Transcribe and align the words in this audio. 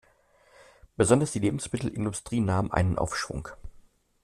Besonders 0.97 1.31
die 1.31 1.37
Lebensmittelindustrie 1.37 2.39
nahm 2.39 2.71
einen 2.71 2.97
Aufschwung. 2.97 3.49